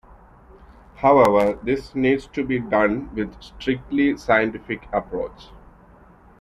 [0.95, 5.49] However, this needs to be done with a strictly scientific approach.